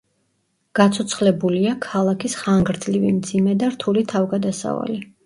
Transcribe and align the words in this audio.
გაცოცხლებულია 0.77 1.73
ქალაქის 1.83 2.37
ხანგრძლივი, 2.39 3.13
მძიმე 3.19 3.55
და 3.65 3.71
რთული 3.75 4.05
თავგადასავალი. 4.15 4.99